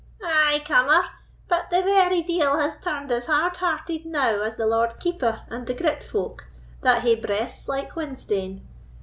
[0.23, 1.03] "Ay, cummer!
[1.47, 5.67] but the very deil has turned as hard hearted now as the Lord Keeper and
[5.67, 6.47] the grit folk,
[6.81, 8.65] that hae breasts like whinstane.